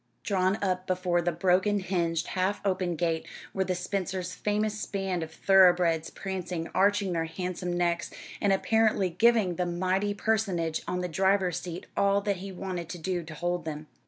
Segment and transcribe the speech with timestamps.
[0.23, 5.31] Drawn up before the broken hinged, half open gate, were the Spencers' famous span of
[5.31, 8.09] thoroughbreds, prancing, arching their handsome necks,
[8.41, 12.97] and apparently giving the mighty personage on the driver's seat all that he wanted to
[12.97, 13.85] do to hold them.